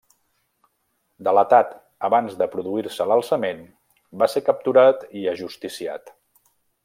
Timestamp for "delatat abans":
1.27-2.39